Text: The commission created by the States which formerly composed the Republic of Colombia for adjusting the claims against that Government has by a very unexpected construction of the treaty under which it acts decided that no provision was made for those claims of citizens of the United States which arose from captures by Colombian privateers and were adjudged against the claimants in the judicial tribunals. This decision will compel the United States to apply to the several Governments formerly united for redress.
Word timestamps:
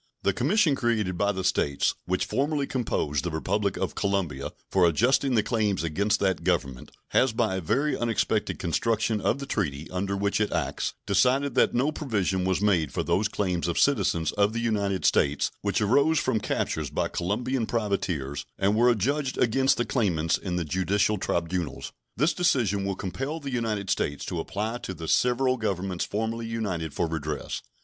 The 0.23 0.33
commission 0.33 0.73
created 0.73 1.15
by 1.15 1.31
the 1.31 1.43
States 1.43 1.93
which 2.07 2.25
formerly 2.25 2.65
composed 2.65 3.23
the 3.23 3.29
Republic 3.29 3.77
of 3.77 3.93
Colombia 3.93 4.51
for 4.71 4.87
adjusting 4.87 5.35
the 5.35 5.43
claims 5.43 5.83
against 5.83 6.19
that 6.21 6.43
Government 6.43 6.89
has 7.09 7.33
by 7.33 7.55
a 7.57 7.61
very 7.61 7.95
unexpected 7.95 8.57
construction 8.57 9.21
of 9.21 9.37
the 9.37 9.45
treaty 9.45 9.87
under 9.91 10.17
which 10.17 10.41
it 10.41 10.51
acts 10.51 10.95
decided 11.05 11.53
that 11.53 11.75
no 11.75 11.91
provision 11.91 12.45
was 12.45 12.61
made 12.61 12.91
for 12.91 13.03
those 13.03 13.27
claims 13.27 13.67
of 13.67 13.77
citizens 13.77 14.31
of 14.31 14.53
the 14.53 14.59
United 14.59 15.05
States 15.05 15.51
which 15.61 15.81
arose 15.81 16.17
from 16.17 16.39
captures 16.39 16.89
by 16.89 17.07
Colombian 17.07 17.67
privateers 17.67 18.43
and 18.57 18.75
were 18.75 18.89
adjudged 18.89 19.37
against 19.37 19.77
the 19.77 19.85
claimants 19.85 20.35
in 20.35 20.55
the 20.55 20.65
judicial 20.65 21.19
tribunals. 21.19 21.91
This 22.17 22.33
decision 22.33 22.85
will 22.85 22.95
compel 22.95 23.39
the 23.39 23.51
United 23.53 23.91
States 23.91 24.25
to 24.25 24.39
apply 24.39 24.79
to 24.79 24.95
the 24.95 25.07
several 25.07 25.57
Governments 25.57 26.05
formerly 26.05 26.47
united 26.47 26.91
for 26.91 27.05
redress. 27.05 27.61